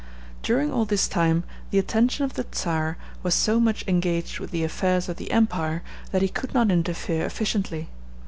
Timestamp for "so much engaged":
3.35-4.39